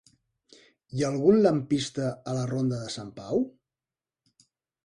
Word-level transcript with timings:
Hi 0.99 1.03
ha 1.03 1.09
algun 1.09 1.37
lampista 1.43 2.07
a 2.31 2.35
la 2.39 2.47
ronda 2.53 2.81
de 2.87 2.91
Sant 2.97 3.15
Pau? 3.23 3.47